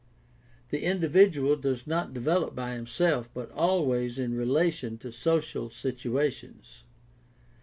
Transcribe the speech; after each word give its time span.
The 0.69 0.81
individual 0.83 1.55
does 1.55 1.85
not 1.85 2.11
develop 2.11 2.55
by 2.55 2.71
himself 2.73 3.29
but 3.35 3.51
always 3.51 4.17
in 4.17 4.33
relation 4.33 4.97
to 4.97 5.11
social 5.11 5.69
situations. 5.69 6.83